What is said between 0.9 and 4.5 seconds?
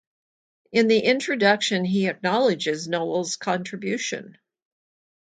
introduction he acknowledges Nowell's contribution.